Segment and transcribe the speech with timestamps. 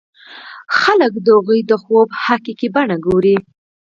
[0.79, 3.35] خلک د هغوی د خوب حقيقي بڼه ګوري.